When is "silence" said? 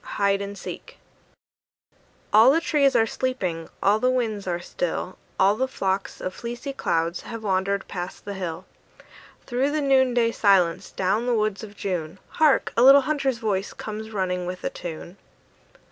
10.31-10.89